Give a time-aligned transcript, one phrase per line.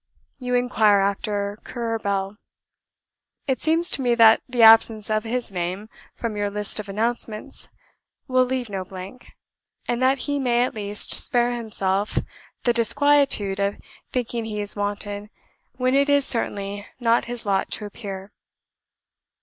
[0.39, 2.37] You inquire after 'Currer Bell.'
[3.45, 7.69] It seems to me that the absence of his name from your list of announcements
[8.27, 9.27] will leave no blank,
[9.87, 12.17] and that he may at least spare himself
[12.63, 13.75] the disquietude of
[14.11, 15.29] thinking he is wanted
[15.73, 18.31] when it is certainly not his lot to appear.